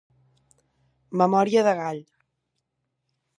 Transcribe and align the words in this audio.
Memòria 1.23 1.65
de 1.69 1.75
gall. 1.81 2.03